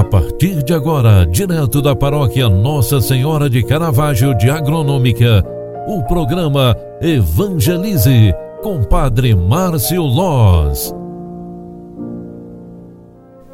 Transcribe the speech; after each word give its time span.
A 0.00 0.04
partir 0.04 0.62
de 0.62 0.72
agora, 0.72 1.26
direto 1.26 1.82
da 1.82 1.94
paróquia 1.94 2.48
Nossa 2.48 3.02
Senhora 3.02 3.50
de 3.50 3.62
Caravaggio 3.62 4.34
de 4.34 4.48
Agronômica, 4.48 5.44
o 5.86 6.02
programa 6.04 6.74
Evangelize 7.02 8.32
com 8.62 8.82
Padre 8.82 9.34
Márcio 9.34 10.00
Loz. 10.00 10.90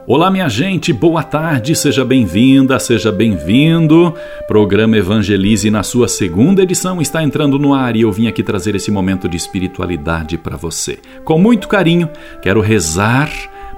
Olá, 0.07 0.31
minha 0.31 0.49
gente, 0.49 0.93
boa 0.93 1.25
tarde, 1.25 1.75
seja 1.75 2.05
bem-vinda, 2.05 2.79
seja 2.79 3.11
bem-vindo. 3.11 4.15
Programa 4.47 4.97
Evangelize, 4.97 5.69
na 5.69 5.83
sua 5.83 6.07
segunda 6.07 6.63
edição, 6.63 7.03
está 7.03 7.25
entrando 7.25 7.59
no 7.59 7.75
ar 7.75 7.97
e 7.97 8.03
eu 8.03 8.13
vim 8.13 8.29
aqui 8.29 8.45
trazer 8.45 8.77
esse 8.77 8.93
momento 8.93 9.29
de 9.29 9.37
espiritualidade 9.37 10.39
para 10.39 10.57
você. 10.57 11.01
Com 11.25 11.41
muito 11.41 11.67
carinho, 11.67 12.09
quero 12.41 12.61
rezar 12.61 13.29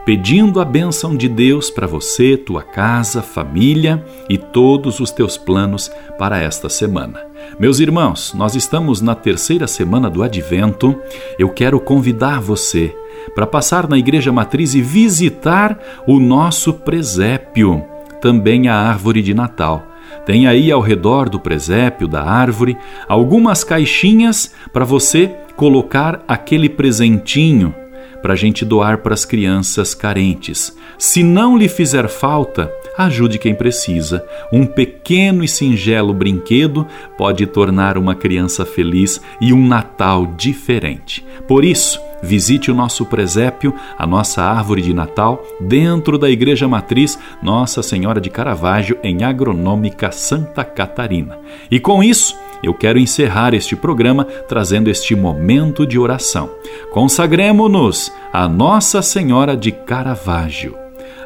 pedindo 0.09 0.59
a 0.59 0.65
bênção 0.65 1.15
de 1.15 1.29
Deus 1.29 1.71
para 1.71 1.87
você, 1.87 2.35
tua 2.35 2.63
casa, 2.63 3.21
família 3.21 4.03
e 4.27 4.39
todos 4.39 5.01
os 5.01 5.11
teus 5.11 5.37
planos 5.37 5.91
para 6.19 6.39
esta 6.39 6.71
semana. 6.71 7.21
Meus 7.61 7.79
irmãos, 7.79 8.33
nós 8.33 8.55
estamos 8.55 9.03
na 9.03 9.15
terceira 9.15 9.67
semana 9.67 10.09
do 10.09 10.23
Advento. 10.23 10.97
Eu 11.39 11.51
quero 11.51 11.79
convidar 11.79 12.41
você 12.41 12.97
para 13.35 13.47
passar 13.47 13.87
na 13.87 13.99
Igreja 13.99 14.33
Matriz 14.33 14.75
e 14.75 14.81
visitar 14.81 15.79
o 16.07 16.19
nosso 16.19 16.73
presépio, 16.73 17.85
também 18.19 18.67
a 18.67 18.77
árvore 18.77 19.21
de 19.21 19.35
Natal. 19.35 19.87
Tem 20.25 20.47
aí 20.47 20.73
ao 20.73 20.81
redor 20.81 21.29
do 21.29 21.39
presépio, 21.39 22.09
da 22.09 22.23
árvore, 22.25 22.79
algumas 23.07 23.63
caixinhas 23.63 24.55
para 24.73 24.87
você 24.87 25.37
colocar 25.55 26.25
aquele 26.27 26.71
presentinho 26.71 27.75
para 28.23 28.35
a 28.35 28.37
gente 28.37 28.65
doar 28.65 28.99
para 28.99 29.15
as 29.15 29.25
crianças 29.25 29.95
carentes. 29.95 30.77
Se 30.99 31.23
não 31.23 31.57
lhe 31.57 31.69
fizer 31.69 32.09
falta, 32.09 32.73
ajude 32.97 33.39
quem 33.39 33.55
precisa. 33.55 34.25
Um 34.53 34.67
pequeno 34.67 35.45
e 35.45 35.49
singelo 35.49 36.13
brinquedo 36.13 36.87
pode 37.17 37.47
tornar 37.47 37.97
uma 37.97 38.15
criança 38.15 38.65
feliz 38.65 39.21
e 39.41 39.53
um 39.53 39.67
Natal 39.67 40.27
diferente. 40.37 41.25
Por 41.47 41.65
isso, 41.65 42.01
visite 42.23 42.71
o 42.71 42.75
nosso 42.75 43.07
presépio, 43.07 43.73
a 43.97 44.07
nossa 44.07 44.43
árvore 44.43 44.83
de 44.83 44.93
Natal, 44.93 45.43
dentro 45.61 46.19
da 46.19 46.29
Igreja 46.29 46.67
Matriz 46.67 47.19
Nossa 47.43 47.83
Senhora 47.83 48.21
de 48.21 48.31
Caravaggio, 48.31 48.99
em 49.03 49.23
Agronômica 49.23 50.11
Santa 50.11 50.65
Catarina. 50.65 51.39
E 51.71 51.79
com 51.79 52.03
isso, 52.03 52.37
eu 52.63 52.75
quero 52.75 52.99
encerrar 52.99 53.55
este 53.55 53.77
programa 53.77 54.25
trazendo 54.25 54.89
este 54.89 55.15
momento 55.15 55.87
de 55.87 55.99
oração. 55.99 56.51
Consagremos-nos 56.91 58.13
a 58.33 58.49
Nossa 58.49 59.03
Senhora 59.03 59.57
de 59.57 59.73
Caravaggio. 59.73 60.77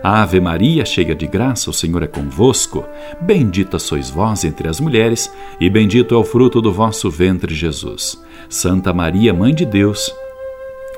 Ave 0.03 0.41
Maria, 0.41 0.85
cheia 0.85 1.15
de 1.15 1.29
graça, 1.29 1.71
o 1.71 1.73
Senhor 1.73 2.03
é 2.03 2.09
convosco. 2.09 2.85
Bendita 3.21 3.79
sois 3.79 4.11
vós 4.11 4.45
entre 4.45 4.69
as 4.69 4.81
mulheres, 4.81 5.33
e 5.61 5.71
bendito 5.71 6.13
é 6.15 6.19
o 6.19 6.25
fruto 6.25 6.61
do 6.61 6.73
vosso 6.73 7.09
ventre, 7.09 7.55
Jesus. 7.55 8.21
Santa 8.49 8.93
Maria, 8.93 9.33
Mãe 9.33 9.55
de 9.55 9.65
Deus, 9.65 10.13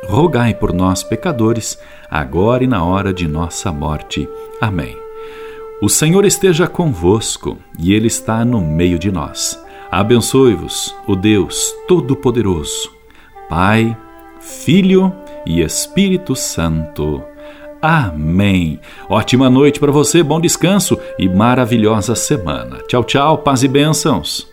rogai 0.09 0.55
por 0.55 0.73
nós, 0.73 1.03
pecadores, 1.03 1.79
agora 2.11 2.65
e 2.65 2.67
na 2.67 2.83
hora 2.83 3.13
de 3.13 3.29
nossa 3.29 3.71
morte. 3.71 4.27
Amém. 4.59 4.97
O 5.83 5.89
Senhor 5.89 6.25
esteja 6.25 6.67
convosco, 6.67 7.59
e 7.79 7.93
Ele 7.93 8.07
está 8.07 8.43
no 8.43 8.61
meio 8.61 8.99
de 8.99 9.13
nós. 9.13 9.63
Abençoe-vos 9.95 10.93
o 11.07 11.15
Deus 11.15 11.73
Todo-Poderoso, 11.87 12.91
Pai, 13.49 13.97
Filho 14.41 15.15
e 15.47 15.61
Espírito 15.61 16.35
Santo. 16.35 17.23
Amém. 17.81 18.81
Ótima 19.09 19.49
noite 19.49 19.79
para 19.79 19.93
você, 19.93 20.21
bom 20.21 20.41
descanso 20.41 20.99
e 21.17 21.29
maravilhosa 21.29 22.17
semana. 22.17 22.79
Tchau, 22.89 23.05
tchau, 23.05 23.39
paz 23.39 23.63
e 23.63 23.69
bênçãos. 23.69 24.53